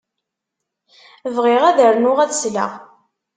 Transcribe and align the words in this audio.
Bɣiɣ 1.35 1.63
ad 1.65 1.79
rnuɣ 1.95 2.17
ad 2.21 2.31
sleɣ. 2.35 2.71